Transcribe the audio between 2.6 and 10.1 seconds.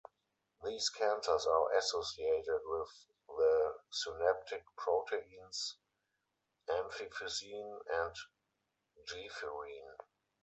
with the synaptic proteins amphiphysin and gephyrin.